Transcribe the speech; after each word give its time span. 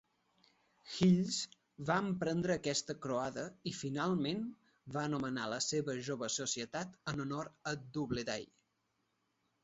Hills 0.91 1.35
va 1.89 1.97
emprendre 2.03 2.53
aquesta 2.59 2.95
croada 3.03 3.43
i, 3.71 3.73
finalment, 3.79 4.41
va 4.95 5.03
anomenar 5.09 5.43
la 5.51 5.59
seva 5.65 5.95
jove 6.07 6.31
societat 6.37 6.95
en 7.13 7.21
honor 7.27 7.51
a 7.73 7.75
Doubleday. 7.99 8.49